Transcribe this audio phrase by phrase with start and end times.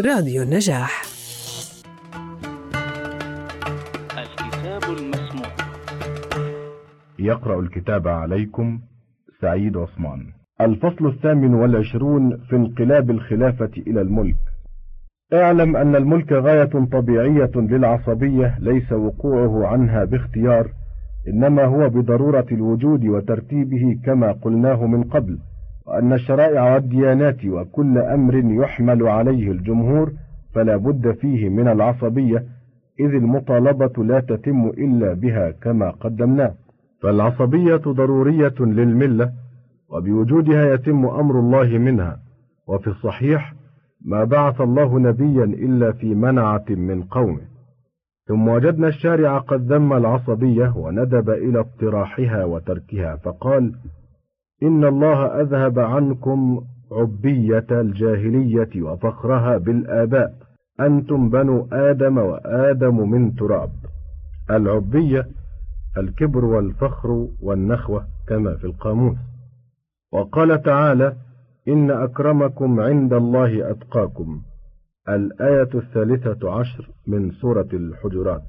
[0.00, 1.02] راديو النجاح.
[4.18, 5.48] الكتاب المسموع.
[7.18, 8.80] يقرأ الكتاب عليكم
[9.40, 10.26] سعيد عثمان.
[10.60, 14.36] الفصل الثامن والعشرون في انقلاب الخلافة إلى الملك.
[15.32, 20.70] اعلم أن الملك غاية طبيعية للعصبية ليس وقوعه عنها باختيار
[21.28, 25.38] إنما هو بضرورة الوجود وترتيبه كما قلناه من قبل.
[25.86, 30.12] وأن الشرائع والديانات وكل أمر يحمل عليه الجمهور
[30.54, 32.44] فلا بد فيه من العصبية
[33.00, 36.54] إذ المطالبة لا تتم إلا بها كما قدمناه.
[37.02, 39.32] فالعصبية ضرورية للملة
[39.88, 42.18] وبوجودها يتم أمر الله منها.
[42.68, 43.54] وفي الصحيح
[44.04, 47.42] ما بعث الله نبيا إلا في منعة من قومه.
[48.26, 53.72] ثم وجدنا الشارع قد ذم العصبية وندب إلى اطراحها وتركها فقال
[54.62, 60.34] إن الله أذهب عنكم عبية الجاهلية وفخرها بالآباء.
[60.80, 63.70] أنتم بنو آدم وآدم من تراب.
[64.50, 65.26] العبية
[65.98, 69.16] الكبر والفخر والنخوة كما في القاموس.
[70.12, 71.16] وقال تعالى
[71.68, 74.42] إن أكرمكم عند الله أتقاكم.
[75.08, 78.42] الآية الثالثة عشر من سورة الحجرات.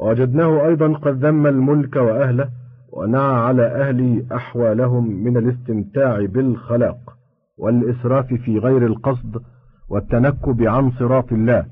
[0.00, 2.50] وجدناه أيضا قد ذم الملك وأهله
[2.92, 7.16] ونعى على أهله أحوالهم من الاستمتاع بالخلاق
[7.58, 9.42] والإسراف في غير القصد
[9.88, 11.66] والتنكب عن صراط الله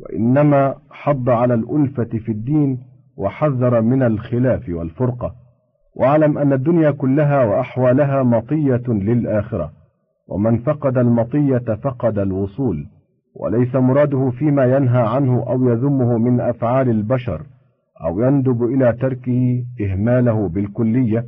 [0.00, 2.78] وإنما حض على الألفة في الدين
[3.16, 5.34] وحذر من الخلاف والفرقة.
[5.96, 9.72] واعلم أن الدنيا كلها وأحوالها مطية للآخرة
[10.28, 12.86] ومن فقد المطية فقد الوصول
[13.36, 17.42] وليس مراده فيما ينهى عنه أو يذمه من أفعال البشر.
[18.04, 21.24] أو يندب إلى تركه إهماله بالكلية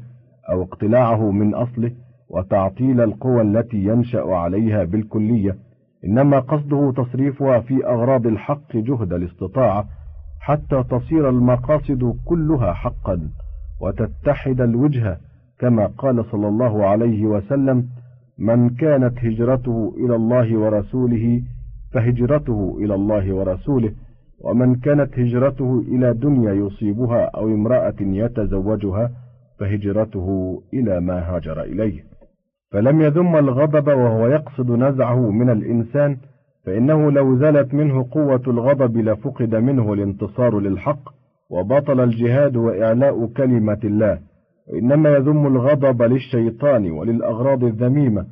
[0.51, 1.93] أو اقتلاعه من أصله
[2.31, 5.57] وتعطيل القوى التي ينشأ عليها بالكلية
[6.05, 9.85] إنما قصده تصريفها في أغراض الحق جهد الاستطاعة
[10.41, 13.31] حتى تصير المقاصد كلها حقا
[13.81, 15.17] وتتحد الوجهة
[15.59, 17.87] كما قال صلى الله عليه وسلم
[18.39, 21.43] من كانت هجرته إلى الله ورسوله
[21.93, 23.93] فهجرته إلى الله ورسوله
[24.41, 29.11] ومن كانت هجرته إلى دنيا يصيبها أو امرأة يتزوجها
[29.59, 32.05] فهجرته إلى ما هاجر إليه.
[32.73, 36.17] فلم يذم الغضب وهو يقصد نزعه من الإنسان
[36.67, 41.09] فإنه لو زالت منه قوة الغضب لفقد منه الانتصار للحق
[41.51, 44.19] وبطل الجهاد وإعلاء كلمة الله.
[44.69, 48.27] وإنما يذم الغضب للشيطان وللأغراض الذميمة.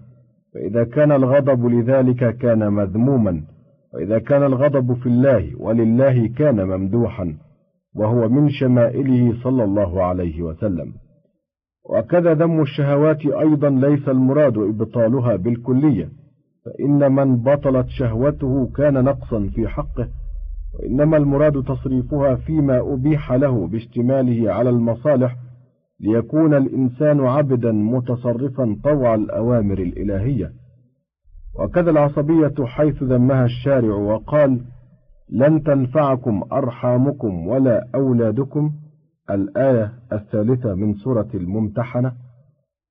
[0.54, 3.42] فإذا كان الغضب لذلك كان مذموما.
[3.94, 7.36] وإذا كان الغضب في الله ولله كان ممدوحا
[7.96, 10.92] وهو من شمائله صلى الله عليه وسلم.
[11.90, 16.08] وكذا ذم الشهوات أيضا ليس المراد إبطالها بالكلية
[16.64, 20.08] فإن من بطلت شهوته كان نقصا في حقه
[20.74, 25.36] وإنما المراد تصريفها فيما أبيح له باشتماله على المصالح
[26.00, 30.52] ليكون الإنسان عبدا متصرفا طوع الأوامر الإلهية.
[31.58, 34.60] وكذا العصبية حيث ذمها الشارع وقال
[35.30, 38.72] لن تنفعكم أرحامكم ولا أولادكم
[39.30, 42.12] الآية الثالثة من سورة الممتحنة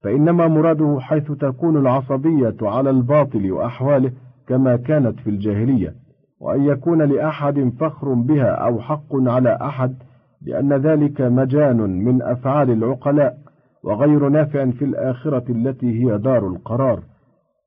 [0.04, 4.12] فإنما مراده حيث تكون العصبية على الباطل وأحواله
[4.48, 5.94] كما كانت في الجاهلية
[6.42, 9.96] وأن يكون لأحد فخر بها أو حق على أحد
[10.42, 13.38] لأن ذلك مجان من أفعال العقلاء
[13.84, 17.00] وغير نافع في الآخرة التي هي دار القرار.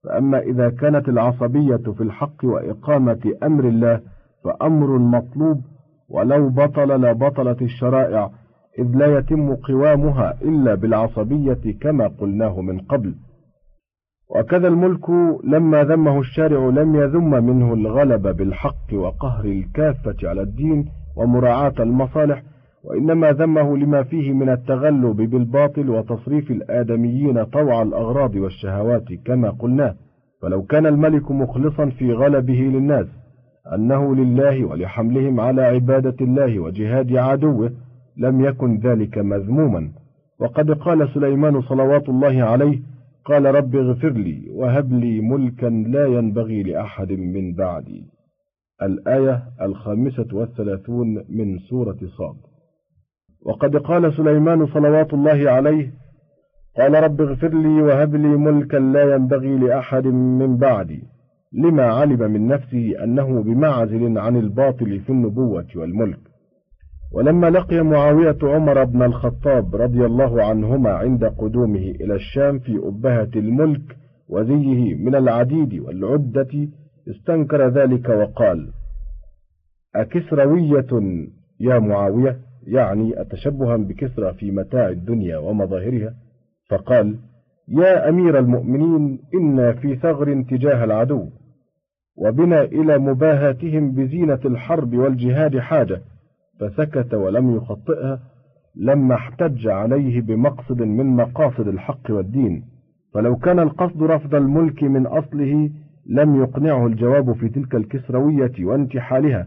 [0.06, 4.00] فأما إذا كانت العصبية في الحق وإقامة أمر الله
[4.44, 5.61] فأمر مطلوب
[6.09, 8.31] ولو بطل لبطلت الشرائع
[8.78, 13.15] إذ لا يتم قوامها إلا بالعصبية كما قلناه من قبل.
[14.37, 15.11] وكذا الملك
[15.44, 22.43] لما ذمه الشارع لم يذم منه الغلب بالحق وقهر الكافة على الدين ومراعاة المصالح
[22.86, 29.94] وإنما ذمه لما فيه من التغلب بالباطل وتصريف الآدميين طوع الأغراض والشهوات كما قلنا.
[30.42, 33.06] فلو كان الملك مخلصا في غلبه للناس
[33.75, 37.72] أنه لله ولحملهم على عبادة الله وجهاد عدوه
[38.16, 39.88] لم يكن ذلك مذموما.
[40.40, 42.78] وقد قال سليمان صلوات الله عليه
[43.25, 48.05] قال رب اغفر لي وهب لي ملكا لا ينبغي لأحد من بعدي.
[48.82, 52.37] الآية الخامسة والثلاثون من سورة صاد.
[53.46, 55.90] وقد قال سليمان صلوات الله عليه
[56.76, 61.02] قال رب اغفر لي وهب لي ملكا لا ينبغي لأحد من بعدي
[61.52, 66.19] لما علم من نفسه أنه بمعزل عن الباطل في النبوة والملك.
[67.12, 73.31] ولما لقي معاوية عمر بن الخطاب رضي الله عنهما عند قدومه إلى الشام في أبهة
[73.37, 73.96] الملك
[74.28, 76.69] وزيه من العديد والعدة
[77.10, 78.70] استنكر ذلك وقال
[79.96, 80.87] أكسروية
[81.60, 86.14] يا معاوية؟ يعني أتشبها بكسرى في متاع الدنيا ومظاهرها
[86.70, 87.16] فقال
[87.68, 91.28] يا أمير المؤمنين إنا في ثغر تجاه العدو
[92.16, 96.00] وبنا إلى مباهاتهم بزينة الحرب والجهاد حاجة.
[96.60, 98.20] فسكت ولم يخطئها
[98.76, 102.64] لما احتج عليه بمقصد من مقاصد الحق والدين.
[103.14, 105.70] فلو كان القصد رفض الملك من أصله
[106.06, 109.46] لم يقنعه الجواب في تلك الكسروية وانتحالها.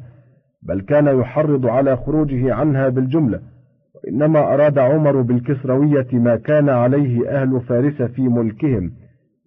[0.62, 3.40] بل كان يحرض على خروجه عنها بالجملة
[3.96, 8.92] وإنما أراد عمر بالكسروية ما كان عليه أهل فارس في ملكهم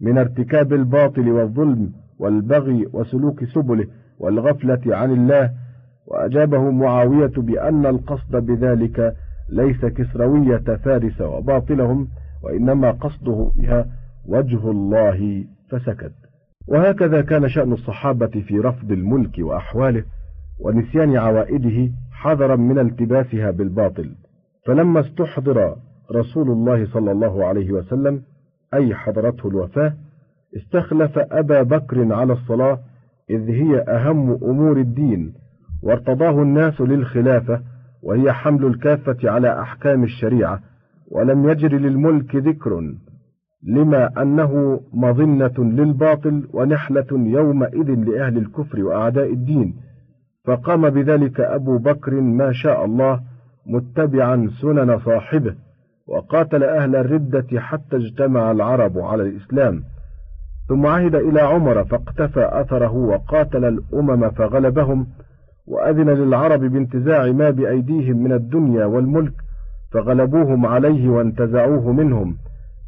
[0.01, 3.87] من ارتكاب الباطل والظلم والبغي وسلوك سبله
[4.19, 5.51] والغفلة عن الله
[6.07, 9.15] وأجابه معاوية بأن القصد بذلك
[9.49, 12.07] ليس كسروية فارس وباطلهم
[12.43, 13.87] وإنما قصده بها
[14.25, 16.13] وجه الله فسكت.
[16.67, 20.03] وهكذا كان شأن الصحابة في رفض الملك وأحواله.
[20.59, 24.11] ونسيان عوائده حذرا من التباسها بالباطل.
[24.65, 25.75] فلما استحضر
[26.15, 28.21] رسول الله صلى الله عليه وسلم
[28.73, 29.93] أي حضرته الوفاة
[30.57, 32.79] استخلف أبا بكر على الصلاة
[33.29, 35.33] إذ هي أهم أمور الدين
[35.83, 37.61] وارتضاه الناس للخلافة
[38.03, 40.59] وهي حمل الكافة على أحكام الشريعة
[41.11, 42.93] ولم يجر للملك ذكر
[43.67, 49.75] لما أنه مظنة للباطل ونحلة يومئذ لأهل الكفر وأعداء الدين.
[50.45, 53.21] فقام بذلك أبو بكر ما شاء الله
[53.65, 55.55] متبعا سنن صاحبه
[56.07, 59.83] وقاتل أهل الردة حتى اجتمع العرب على الإسلام.
[60.69, 65.07] ثم عهد إلى عمر فاقتفى أثره وقاتل الأمم فغلبهم
[65.67, 69.33] وأذن للعرب بانتزاع ما بأيديهم من الدنيا والملك
[69.91, 72.37] فغلبوهم عليه وانتزعوه منهم.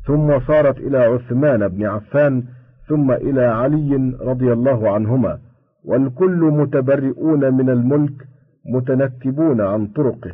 [0.07, 2.44] ثم صارت إلى عثمان بن عفان
[2.88, 5.38] ثم إلى علي رضي الله عنهما.
[5.85, 8.27] والكل متبرئون من الملك
[8.65, 10.31] متنكبون عن طرقه.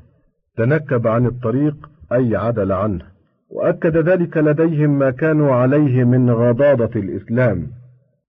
[0.57, 3.11] تنكب عن الطريق أي عدل عنه.
[3.51, 7.67] وأكد ذلك لديهم ما كانوا عليه من غضاضة الإسلام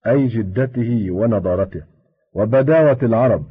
[0.07, 1.83] أي جدته ونضارته
[2.35, 3.43] وبداوة العرب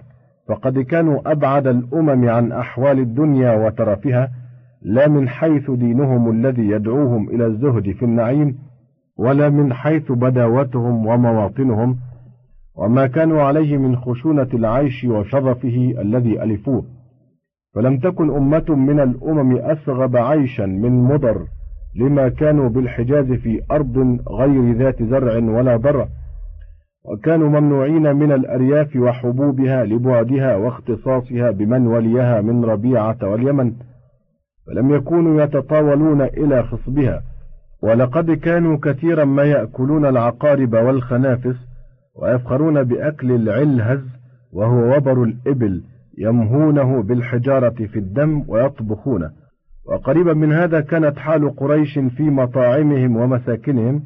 [0.47, 4.31] فقد كانوا أبعد الأمم عن أحوال الدنيا وترفها
[4.81, 8.57] لا من حيث دينهم الذي يدعوهم إلى الزهد في النعيم
[9.17, 11.97] ولا من حيث بداوتهم ومواطنهم
[12.75, 16.83] وما كانوا عليه من خشونة العيش وشرفه الذي ألفوه.
[17.75, 21.45] فلم تكن أمة من الأمم أسغب عيشا من مضر
[21.95, 26.07] لما كانوا بالحجاز في أرض غير ذات زرع ولا ضرع
[27.05, 33.73] وكانوا ممنوعين من الأرياف وحبوبها لبعدها واختصاصها بمن وليها من ربيعة واليمن.
[34.67, 37.21] فلم يكونوا يتطاولون إلى خصبها.
[37.83, 41.70] ولقد كانوا كثيرا ما يأكلون العقارب والخنافس
[42.15, 43.99] ويفخرون بأكل العلهز
[44.53, 45.83] وهو وبر الإبل
[46.17, 49.31] يمهونه بالحجارة في الدم ويطبخونه.
[49.85, 54.03] وقريبا من هذا كانت حال قريش في مطاعمهم ومساكنهم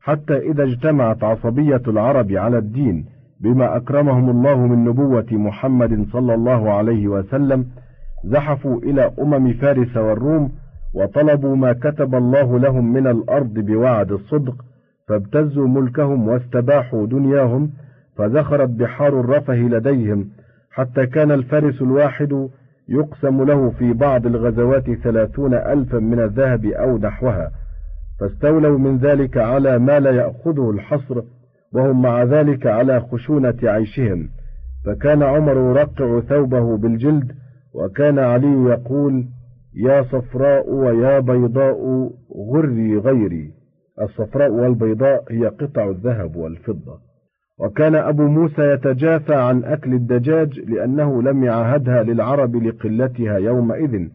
[0.00, 3.06] حتى إذا اجتمعت عصبية العرب على الدين
[3.40, 7.66] بما أكرمهم الله من نبوة محمد صلى الله عليه وسلم
[8.24, 10.52] زحفوا إلى أمم فارس والروم
[10.94, 14.64] وطلبوا ما كتب الله لهم من الأرض بوعد الصدق
[15.08, 17.70] فابتزوا ملكهم واستباحوا دنياهم
[18.16, 20.28] فزخرت بحار الرفه لديهم
[20.70, 22.48] حتى كان الفارس الواحد
[22.88, 27.50] يقسم له في بعض الغزوات ثلاثون ألفا من الذهب أو نحوها.
[28.20, 31.22] فاستولوا من ذلك على ما لا يأخذه الحصر
[31.72, 34.28] وهم مع ذلك على خشونة عيشهم.
[34.86, 37.32] فكان عمر يرقع ثوبه بالجلد
[37.74, 39.26] وكان علي يقول
[39.74, 42.10] يا صفراء ويا بيضاء
[42.52, 43.55] غري غيري.
[44.02, 46.98] الصفراء والبيضاء هي قطع الذهب والفضة.
[47.58, 54.08] وكان أبو موسى يتجافى عن أكل الدجاج لأنه لم يعهدها للعرب لقلتها يومئذ.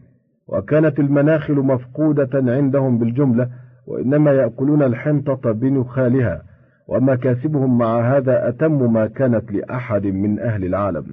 [0.48, 3.48] وكانت المناخل مفقودة عندهم بالجملة
[3.86, 6.42] وإنما يأكلون الحنطة بنخالها
[6.88, 11.06] ومكاسبهم مع هذا أتم ما كانت لأحد من أهل العالم.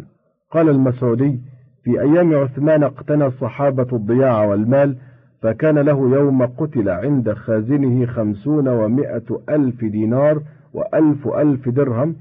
[0.51, 1.41] قال المسعودي
[1.83, 4.95] في أيام عثمان اقتنى الصحابة الضياع والمال
[5.41, 10.41] فكان له يوم قتل عند خازنه خمسون ومائة ألف دينار
[10.73, 12.15] وألف ألف درهم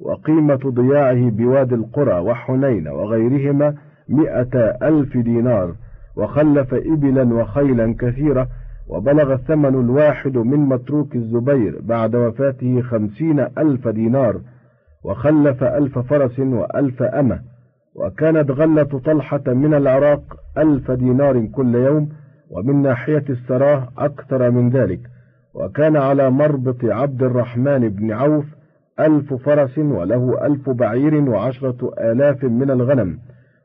[0.00, 3.74] وقيمة ضياعه بوادي القرى وحنين وغيرهما
[4.08, 5.74] مئة ألف دينار
[6.16, 8.48] وخلف إبلا وخيلا كثيرة
[8.88, 14.40] وبلغ الثمن الواحد من متروك الزبير بعد وفاته خمسين ألف دينار
[15.04, 17.40] وخلف ألف فرس وألف أمة
[17.94, 20.22] وكانت غلة طلحة من العراق
[20.58, 22.08] ألف دينار كل يوم
[22.52, 25.00] ومن ناحية السراه أكثر من ذلك
[25.54, 28.44] وكان على مربط عبد الرحمن بن عوف
[29.00, 33.18] ألف فرس وله ألف بعير وعشرة آلاف من الغنم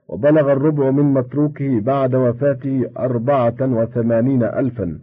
[0.07, 4.99] وبلغ الربع من متروكه بعد وفاته أربعة وثمانين ألفا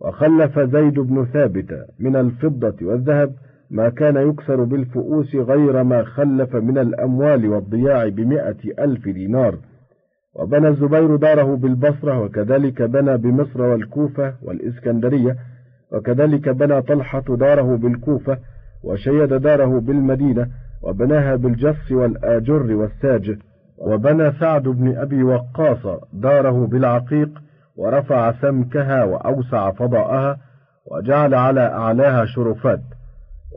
[0.00, 3.32] وخلف زيد بن ثابت من الفضة والذهب
[3.70, 9.54] ما كان يكسر بالفؤوس غير ما خلف من الأموال والضياع بمائة ألف دينار.
[10.34, 15.36] وبنى الزبير داره بالبصرة وكذلك بنى بمصر والكوفة والإسكندرية
[15.92, 18.38] وكذلك بنى طلحة داره بالكوفة
[18.84, 20.48] وشيد داره بالمدينة
[20.82, 23.38] وبناها بالجص والآجر والساج.
[23.78, 27.28] وبنى سعد بن أبي وقاص داره بالعقيق
[27.76, 30.36] ورفع سمكها وأوسع فضاءها
[30.86, 32.80] وجعل على أعلاها شرفات.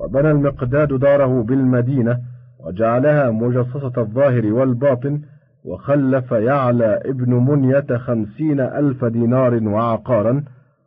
[0.01, 2.19] وبنى المقداد داره بالمدينة
[2.59, 5.21] وجعلها مجصصة الظاهر والباطن
[5.63, 10.43] وخلف يعلى ابن منية خمسين ألف دينار وعقارا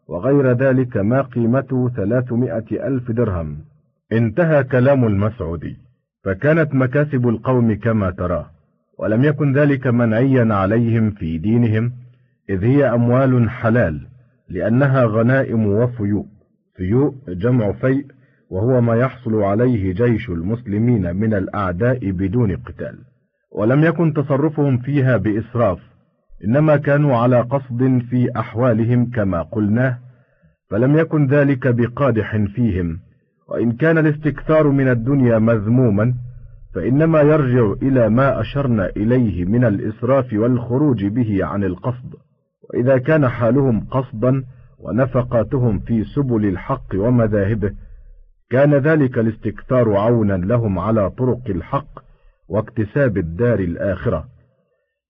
[0.08, 3.56] وغير ذلك ما قيمته ثلاثمائة ألف درهم.
[4.12, 5.76] انتهى كلام المسعودي.
[6.24, 8.46] فكانت مكاسب القوم كما تراه.
[8.98, 11.92] ولم يكن ذلك منعيا عليهم في دينهم
[12.50, 14.00] إذ هي أموال حلال
[14.48, 16.26] لأنها غنائم وفيوء.
[16.76, 18.06] فيوء جمع فيء
[18.50, 23.13] وهو ما يحصل عليه جيش المسلمين من الأعداء بدون قتال.
[23.54, 25.78] ولم يكن تصرفهم فيها بإسراف
[26.44, 29.98] إنما كانوا على قصد في أحوالهم كما قلناه
[30.70, 32.98] فلم يكن ذلك بقادح فيهم.
[33.48, 36.14] وإن كان الاستكثار من الدنيا مذموما
[36.74, 42.14] فإنما يرجع إلى ما أشرنا إليه من الإسراف والخروج به عن القصد.
[42.70, 44.44] وإذا كان حالهم قصدا
[44.78, 47.72] ونفقاتهم في سبل الحق ومذاهبه
[48.50, 52.04] كان ذلك الاستكثار عونا لهم على طرق الحق
[52.48, 54.24] واكتساب الدار الآخرة.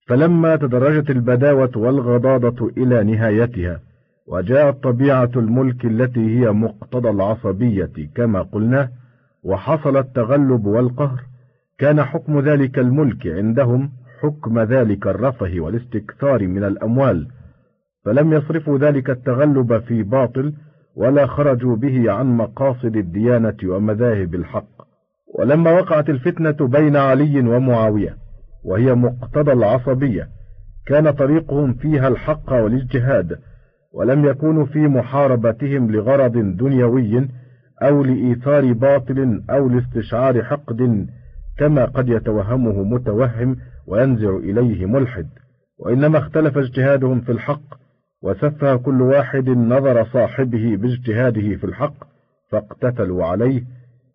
[0.06, 3.80] فلما تدرجت البداوة والغضاضة إلى نهايتها
[4.26, 8.90] وجاءت طبيعة الملك التي هي مقتضى العصبية كما قلنا
[9.42, 11.20] وحصل التغلب والقهر
[11.78, 17.28] كان حكم ذلك الملك عندهم حكم ذلك الرفه والاستكثار من الأموال.
[18.04, 20.52] فلم يصرفوا ذلك التغلب في باطل
[20.96, 24.93] ولا خرجوا به عن مقاصد الديانة ومذاهب الحق.
[25.34, 28.16] ولما وقعت الفتنة بين علي ومعاوية
[28.64, 30.28] وهي مقتضى العصبية
[30.86, 33.38] كان طريقهم فيها الحق والاجتهاد
[33.92, 37.28] ولم يكونوا في محاربتهم لغرض دنيوي
[37.82, 41.06] أو لإيثار باطل أو لاستشعار حقد
[41.58, 45.28] كما قد يتوهمه متوهم وينزع إليه ملحد.
[45.78, 47.74] وإنما اختلف اجتهادهم في الحق
[48.22, 51.94] وسفه كل واحد نظر صاحبه باجتهاده في الحق
[52.50, 53.62] فاقتتلوا عليه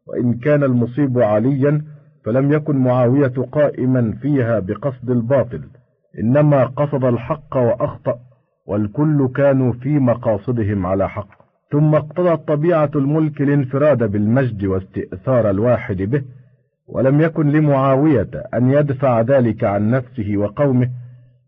[0.10, 1.82] وإن كان المصيب عليا
[2.26, 5.62] فلم يكن معاوية قائما فيها بقصد الباطل
[6.20, 8.20] إنما قصد الحق وأخطأ
[8.68, 11.28] والكل كانوا في مقاصدهم على حق.
[11.72, 16.24] ثم اقتضت طبيعة الملك الانفراد بالمجد واستئثار الواحد به
[16.88, 20.90] ولم يكن لمعاوية أن يدفع ذلك عن نفسه وقومه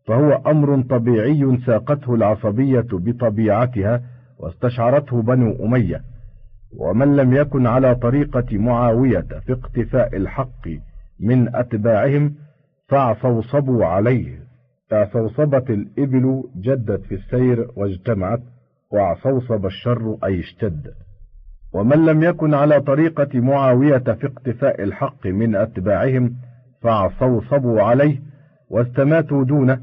[0.07, 4.01] فهو أمر طبيعي ساقته العصبية بطبيعتها
[4.39, 6.01] واستشعرته بنو أمية.
[6.77, 10.67] ومن لم يكن على طريقة معاوية في اقتفاء الحق
[11.19, 12.35] من أتباعهم
[12.87, 14.39] فاعصوصبوا عليه
[14.93, 18.41] اعصوصبت الإبل جدت في السير واجتمعت
[18.91, 20.91] واعصوصب الشر أي اشتد.
[21.73, 26.35] ومن لم يكن على طريقة معاوية في اقتفاء الحق من أتباعهم
[26.81, 28.21] فاعصوصبوا عليه
[28.69, 29.79] واستماتوا دونه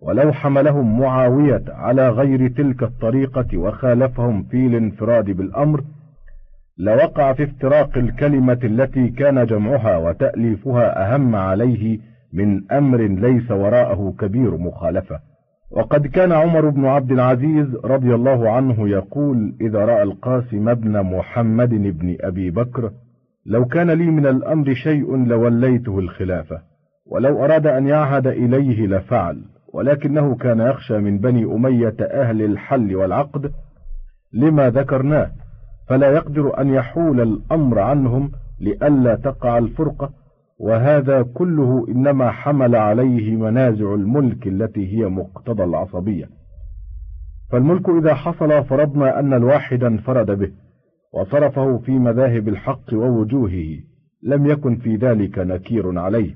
[0.00, 5.84] ولو حملهم معاوية على غير تلك الطريقة وخالفهم في الانفراد بالأمر
[6.78, 11.98] لوقع في افتراق الكلمة التي كان جمعها وتأليفها أهم عليه
[12.32, 15.20] من أمر ليس وراءه كبير مخالفة.
[15.70, 21.68] وقد كان عمر بن عبد العزيز رضي الله عنه يقول إذا رأى القاسم بن محمد
[21.68, 22.90] بن أبي بكر
[23.46, 26.58] لو كان لي من الأمر شيء لوليته الخلافة
[27.06, 33.52] ولو أراد أن يعهد إليه لفعل ولكنه كان يخشى من بني أمية أهل الحل والعقد
[34.32, 35.30] لما ذكرناه؟
[35.92, 38.30] فلا يقدر أن يحول الأمر عنهم
[38.60, 40.10] لئلا تقع الفرقة
[40.58, 46.28] وهذا كله إنما حمل عليه منازع الملك التي هي مقتضى العصبية.
[47.50, 50.50] فالملك إذا حصل فرضنا أن الواحد انفرد به
[51.14, 53.78] وصرفه في مذاهب الحق ووجوهه
[54.22, 56.34] لم يكن في ذلك نكير عليه.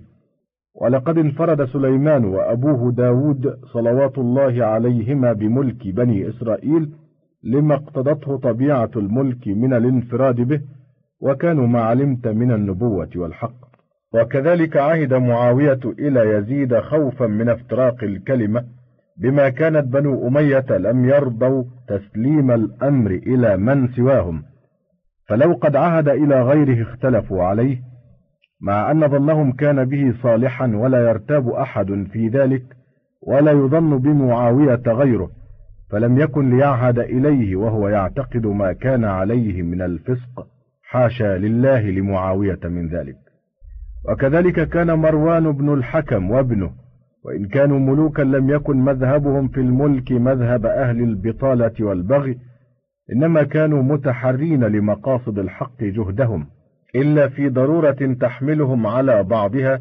[0.75, 6.91] ولقد انفرد سليمان وأبوه داود صلوات الله عليهما بملك بني إسرائيل
[7.47, 10.61] لما اقتضته طبيعة الملك من الانفراد به
[11.21, 13.67] وكانوا ما علمت من النبوة والحق.
[14.15, 18.65] وكذلك عهد معاوية إلى يزيد خوفا من افتراق الكلمة
[19.17, 24.43] بما كانت بنو أمية لم يرضوا تسليم الأمر إلى من سواهم.
[25.29, 27.79] فلو قد عهد إلى غيره اختلفوا عليه
[28.61, 32.63] مع أن ظنهم كان به صالحا ولا يرتاب أحد في ذلك
[33.23, 35.31] ولا يظن بمعاوية غيره.
[35.91, 40.47] فلم يكن ليعهد إليه وهو يعتقد ما كان عليه من الفسق
[40.83, 43.17] حاشا لله لمعاوية من ذلك.
[44.09, 46.71] وكذلك كان مروان بن الحكم وابنه
[47.25, 52.39] وإن كانوا ملوكا لم يكن مذهبهم في الملك مذهب أهل البطالة والبغي
[53.13, 56.47] إنما كانوا متحرين لمقاصد الحق جهدهم
[56.95, 59.81] إلا في ضرورة تحملهم على بعضها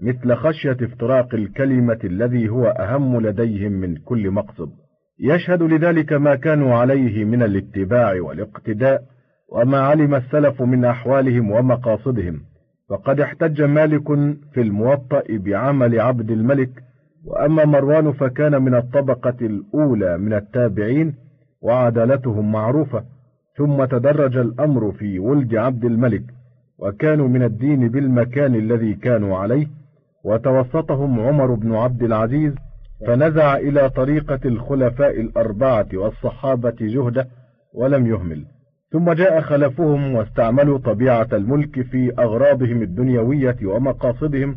[0.00, 4.70] مثل خشية افتراق الكلمة الذي هو أهم لديهم من كل مقصد.
[5.20, 9.02] يشهد لذلك ما كانوا عليه من الاتباع والاقتداء
[9.48, 12.40] وما علم السلف من أحوالهم ومقاصدهم.
[12.88, 14.06] فقد احتج مالك
[14.52, 16.70] في الموطأ بعمل عبد الملك
[17.24, 21.14] وأما مروان فكان من الطبقة الأولى من التابعين
[21.62, 23.04] وعدالتهم معروفة.
[23.56, 26.22] ثم تدرج الأمر في ولد عبد الملك
[26.78, 29.66] وكانوا من الدين بالمكان الذي كانوا عليه.
[30.24, 32.54] وتوسطهم عمر بن عبد العزيز
[33.06, 37.28] فنزع إلى طريقة الخلفاء الأربعة والصحابة جهده
[37.74, 38.44] ولم يهمل.
[38.92, 44.56] ثم جاء خلفهم واستعملوا طبيعة الملك في أغراضهم الدنيوية ومقاصدهم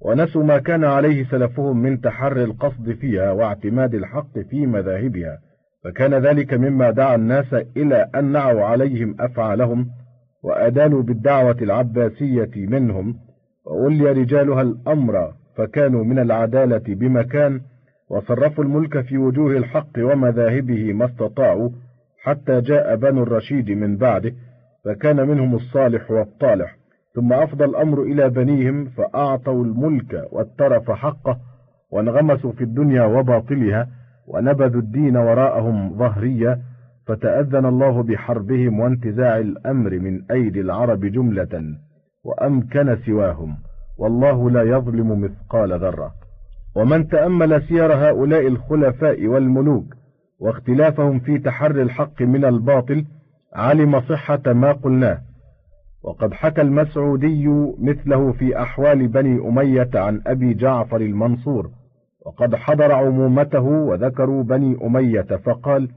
[0.00, 5.38] ونسوا ما كان عليه سلفهم من تحري القصد فيها واعتماد الحق في مذاهبها.
[5.84, 9.88] فكان ذلك مما دعا الناس إلى أن نعوا عليهم أفعالهم
[10.42, 13.16] وأدانوا بالدعوة العباسية منهم
[13.66, 17.60] وولي رجالها الأمر فكانوا من العدالة بمكان
[18.10, 21.70] وصرفوا الملك في وجوه الحق ومذاهبه ما استطاعوا
[22.22, 24.32] حتى جاء بنو الرشيد من بعده
[24.84, 26.76] فكان منهم الصالح والطالح.
[27.14, 31.38] ثم أفضى الأمر إلى بنيهم فأعطوا الملك والترف حقه
[31.90, 33.88] وانغمسوا في الدنيا وباطلها
[34.28, 36.60] ونبذوا الدين وراءهم ظهريا
[37.06, 41.76] فتأذن الله بحربهم وانتزاع الأمر من أيدي العرب جملة
[42.24, 43.56] وأمكن سواهم.
[43.98, 46.12] والله لا يظلم مثقال ذرة.
[46.76, 49.84] ومن تأمل سير هؤلاء الخلفاء والملوك
[50.40, 53.04] واختلافهم في تحري الحق من الباطل
[53.54, 55.18] علم صحة ما قلناه.
[56.04, 61.70] وقد حكى المسعودي مثله في أحوال بني أمية عن أبي جعفر المنصور.
[62.26, 65.88] وقد حضر عمومته وذكروا بني أمية فقال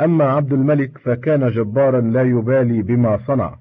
[0.00, 3.54] أما عبد الملك فكان جبارا لا يبالي بما صنع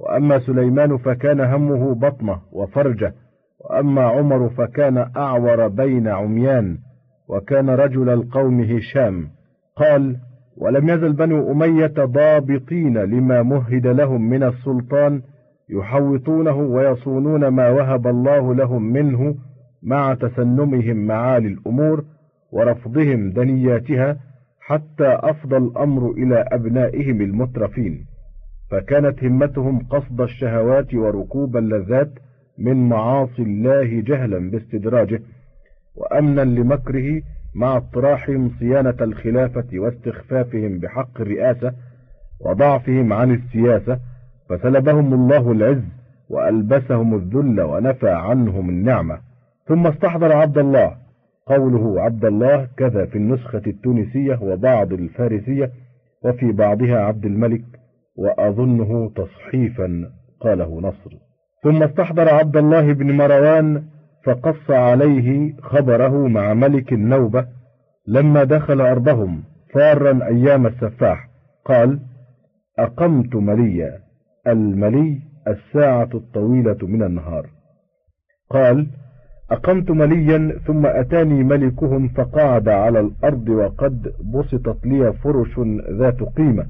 [0.00, 3.14] وأما سليمان فكان همه بطنه وفرجه.
[3.64, 6.78] وأما عمر فكان أعور بين عميان
[7.28, 9.28] وكان رجل القوم هشام.
[9.76, 10.16] قال
[10.56, 15.22] ولم يزل بنو أمية ضابطين لما مهد لهم من السلطان
[15.70, 19.34] يحوطونه ويصونون ما وهب الله لهم منه
[19.82, 22.04] مع تسنمهم معالي الأمور
[22.52, 24.16] ورفضهم دنياتها
[24.60, 28.06] حتى أفضى الأمر إلى أبنائهم المترفين.
[28.70, 32.10] فكانت همتهم قصد الشهوات وركوب اللذات
[32.60, 35.20] من معاصي الله جهلا باستدراجه
[35.96, 37.22] وأمنا لمكره
[37.54, 41.72] مع اطراحهم صيانة الخلافة واستخفافهم بحق الرئاسة
[42.40, 44.00] وضعفهم عن السياسة
[44.48, 45.82] فسلبهم الله العز
[46.28, 49.18] وألبسهم الذل ونفى عنهم النعمة.
[49.66, 50.96] ثم استحضر عبد الله
[51.46, 55.70] قوله عبد الله كذا في النسخة التونسية وبعض الفارسية
[56.24, 57.64] وفي بعضها عبد الملك
[58.16, 61.29] وأظنه تصحيفا قاله نصر.
[61.62, 63.84] ثم استحضر عبد الله بن مروان
[64.24, 67.46] فقص عليه خبره مع ملك النوبة
[68.08, 69.42] لما دخل أرضهم
[69.74, 71.28] فارا أيام السفاح.
[71.64, 72.00] قال
[72.78, 73.98] أقمت مليا
[74.46, 75.18] الملي
[75.48, 77.46] الساعة الطويلة من النهار.
[78.50, 78.86] قال
[79.50, 86.66] أقمت مليا ثم أتاني ملكهم فقعد على الأرض وقد بسطت لي فرش ذات قيمة.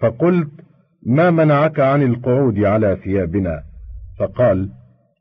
[0.00, 0.50] فقلت
[1.06, 3.62] ما منعك عن القعود على ثيابنا؟
[4.18, 4.70] فقال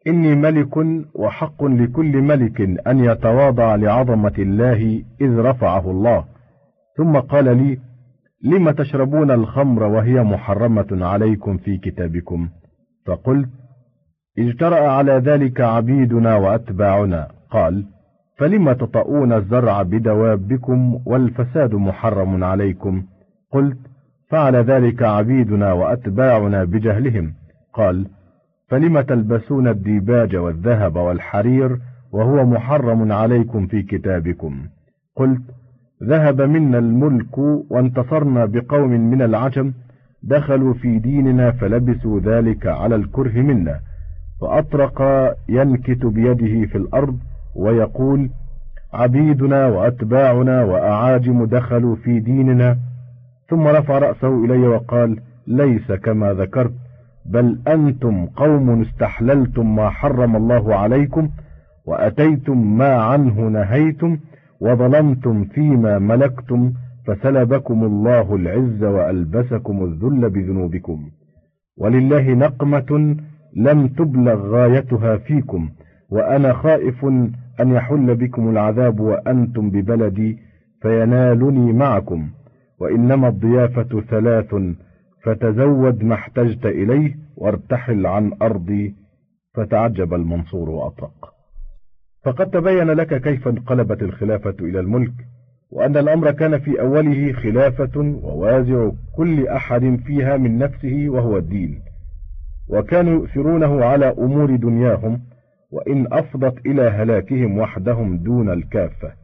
[0.07, 0.77] إني ملك
[1.15, 6.25] وحق لكل ملك أن يتواضع لعظمة الله إذ رفعه الله.
[6.97, 7.79] ثم قال لي
[8.43, 12.49] لم تشربون الخمر وهي محرمة عليكم في كتابكم؟
[13.05, 13.49] فقلت
[14.39, 17.27] اجترأ على ذلك عبيدنا وأتباعنا.
[17.51, 17.85] قال
[18.37, 23.03] فلم تطؤون الزرع بدوابكم والفساد محرم عليكم؟
[23.51, 23.77] قلت
[24.29, 27.33] فعل ذلك عبيدنا وأتباعنا بجهلهم.
[27.73, 28.07] قال
[28.67, 31.79] فلم تلبسون الديباج والذهب والحرير
[32.11, 34.59] وهو محرم عليكم في كتابكم؟
[35.15, 35.41] قلت
[36.03, 37.37] ذهب منا الملك
[37.69, 39.73] وانتصرنا بقوم من العجم
[40.23, 43.79] دخلوا في ديننا فلبسوا ذلك على الكره منا
[44.41, 45.01] فأطرق
[45.49, 47.17] ينكت بيده في الأرض
[47.55, 48.29] ويقول
[48.93, 52.77] عبيدنا وأتباعنا وأعاجم دخلوا في ديننا
[53.49, 56.73] ثم رفع رأسه إلي وقال ليس كما ذكرت
[57.25, 61.29] بل أنتم قوم استحللتم ما حرم الله عليكم
[61.85, 64.17] وأتيتم ما عنه نهيتم
[64.61, 66.73] وظلمتم فيما ملكتم
[67.07, 71.09] فسلبكم الله العز وألبسكم الذل بذنوبكم.
[71.77, 73.15] ولله نقمة
[73.55, 75.69] لم تبلغ غايتها فيكم
[76.09, 77.05] وأنا خائف
[77.59, 80.37] أن يحل بكم العذاب وأنتم ببلدي
[80.81, 82.29] فينالني معكم.
[82.79, 84.55] وإنما الضيافة ثلاث
[85.23, 88.95] فتزود ما احتجت إليه وارتحل عن أرضي
[89.53, 91.33] فتعجب المنصور وأطرق.
[92.23, 95.13] فقد تبين لك كيف انقلبت الخلافة إلى الملك
[95.71, 101.81] وأن الأمر كان في أوله خلافة ووازع كل أحد فيها من نفسه وهو الدين.
[102.69, 105.21] وكانوا يؤثرونه على أمور دنياهم
[105.71, 109.22] وإن أفضت إلى هلاكهم وحدهم دون الكافة.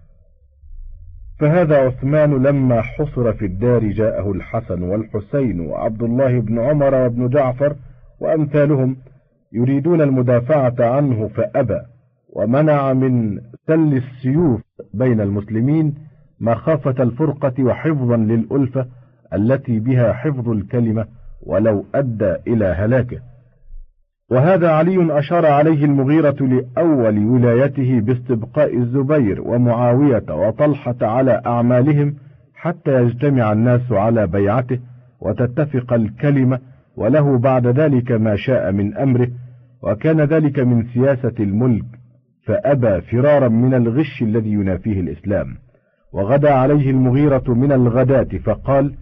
[1.39, 7.75] فهذا عثمان لما حصر في الدار جاءه الحسن والحسين وعبد الله بن عمر وابن جعفر
[8.19, 8.97] وأمثالهم
[9.53, 11.79] يريدون المدافعة عنه فأبى
[12.29, 14.61] ومنع من سل السيوف
[14.93, 15.95] بين المسلمين
[16.39, 18.85] مخافة الفرقة وحفظا للألفة
[19.33, 21.05] التي بها حفظ الكلمة
[21.43, 23.19] ولو أدى إلى هلاكه.
[24.31, 32.15] وهذا علي أشار عليه المغيرة لأول ولايته باستبقاء الزبير ومعاوية وطلحة على أعمالهم
[32.55, 34.79] حتى يجتمع الناس على بيعته
[35.21, 36.59] وتتفق الكلمة
[36.97, 39.27] وله بعد ذلك ما شاء من أمره
[39.83, 41.85] وكان ذلك من سياسة الملك
[42.45, 45.47] فأبى فرارا من الغش الذي ينافيه الإسلام
[46.13, 48.93] وغدا عليه المغيرة من الغداة فقال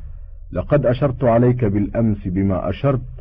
[0.52, 3.17] لقد أشرت عليك بالأمس بما أشرت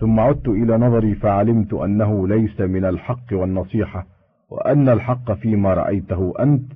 [0.00, 4.06] ثم عدت إلى نظري فعلمت أنه ليس من الحق والنصيحة
[4.50, 6.72] وأن الحق فيما رأيته أنت.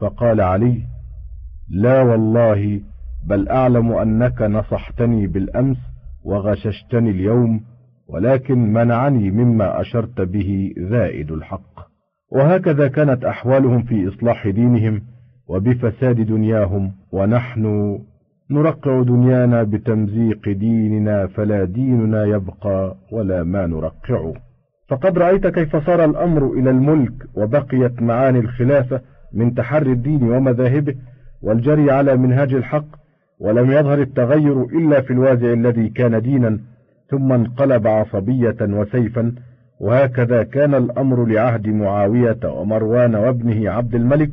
[0.00, 0.82] فقال علي
[1.70, 2.80] لا والله
[3.26, 5.76] بل أعلم أنك نصحتني بالأمس
[6.24, 7.60] وغششتني اليوم
[8.08, 11.88] ولكن منعني مما أشرت به زائد الحق.
[12.32, 15.02] وهكذا كانت أحوالهم في إصلاح دينهم
[15.48, 17.98] وبفساد دنياهم ونحن
[18.50, 24.34] نرقع دنيانا بتمزيق ديننا فلا ديننا يبقى ولا ما نرقعه
[24.88, 29.00] فقد رأيت كيف صار الأمر إلى الملك وبقيت معاني الخلافة
[29.34, 30.94] من تحري الدين ومذاهبه
[31.42, 32.86] والجري على منهاج الحق
[33.40, 36.58] ولم يظهر التغير إلا في الوازع الذي كان دينا.
[37.10, 39.32] ثم انقلب عصبية وسيفا
[39.80, 44.30] وهكذا كان الأمر لعهد معاوية ومروان وابنه عبد الملك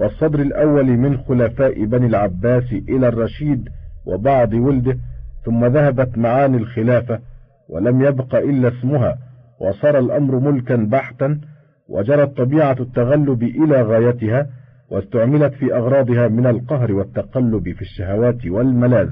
[0.00, 3.68] والصدر الأول من خلفاء بني العباس إلى الرشيد
[4.06, 4.98] وبعض ولده
[5.44, 7.20] ثم ذهبت معاني الخلافة
[7.68, 9.18] ولم يبق إلا اسمها
[9.60, 11.40] وصار الأمر ملكا بحتا
[11.88, 14.46] وجرت طبيعة التغلب إلى غايتها
[14.90, 19.08] واستعملت في أغراضها من القهر والتقلب في الشهوات والملاذ.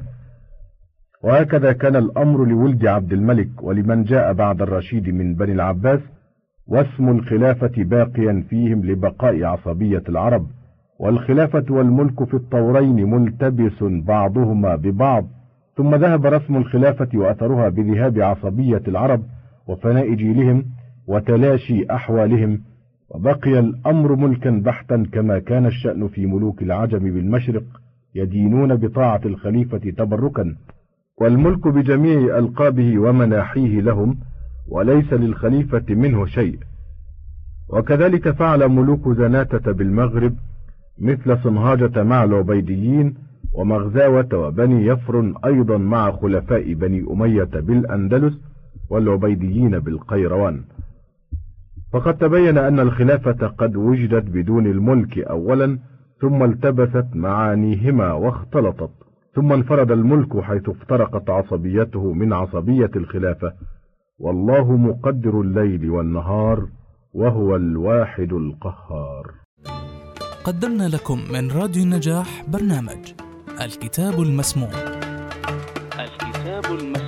[1.23, 6.01] وهكذا كان الأمر لولد عبد الملك ولمن جاء بعد الرشيد من بني العباس
[6.67, 10.47] واسم الخلافة باقيا فيهم لبقاء عصبية العرب.
[10.99, 15.27] والخلافة والملك في الطورين ملتبس بعضهما ببعض
[15.77, 19.23] ثم ذهب رسم الخلافة وأثرها بذهاب عصبية العرب
[19.69, 20.65] وفناء جيلهم
[21.07, 22.61] وتلاشي أحوالهم
[23.11, 27.65] وبقي الأمر ملكا بحتا كما كان الشأن في ملوك العجم بالمشرق
[28.15, 30.57] يدينون بطاعة الخليفة تبركا
[31.21, 34.19] والملك بجميع ألقابه ومناحيه لهم
[34.69, 36.59] وليس للخليفة منه شيء.
[37.69, 40.35] وكذلك فعل ملوك زناتة بالمغرب
[41.01, 43.15] مثل صنهاجة مع العبيديين
[43.55, 48.41] ومغزاوة وبني يفر أيضا مع خلفاء بني أمية بالأندلس
[48.91, 50.65] والعبيديين بالقيروان.
[51.93, 55.79] فقد تبين أن الخلافة قد وجدت بدون الملك أولا
[56.21, 58.91] ثم التبست معانيهما واختلطت.
[59.35, 63.53] ثم انفرد الملك حيث افترقت عصبيته من عصبية الخلافة.
[64.19, 66.67] والله مقدر الليل والنهار
[67.15, 69.48] وهو الواحد القهار.
[70.49, 73.13] قدمنا لكم من راديو النجاح برنامج
[73.61, 74.71] الكتاب المسموع.
[75.99, 77.08] الكتاب المسموع.